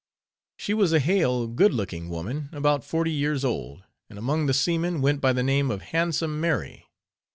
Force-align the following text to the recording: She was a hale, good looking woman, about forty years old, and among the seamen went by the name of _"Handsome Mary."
She 0.57 0.73
was 0.73 0.93
a 0.93 0.99
hale, 0.99 1.45
good 1.47 1.75
looking 1.75 2.09
woman, 2.09 2.49
about 2.53 2.83
forty 2.83 3.11
years 3.11 3.45
old, 3.45 3.83
and 4.09 4.17
among 4.17 4.47
the 4.47 4.53
seamen 4.55 4.99
went 4.99 5.21
by 5.21 5.31
the 5.31 5.43
name 5.43 5.69
of 5.69 5.79
_"Handsome 5.81 6.39
Mary." 6.41 6.87